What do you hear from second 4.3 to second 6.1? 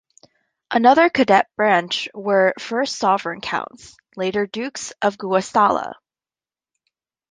dukes of Guastalla.